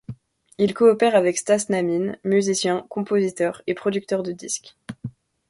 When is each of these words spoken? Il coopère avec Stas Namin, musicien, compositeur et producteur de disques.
Il 0.57 0.73
coopère 0.73 1.15
avec 1.15 1.37
Stas 1.37 1.67
Namin, 1.69 2.15
musicien, 2.23 2.87
compositeur 2.89 3.61
et 3.67 3.75
producteur 3.75 4.23
de 4.23 4.31
disques. 4.31 4.75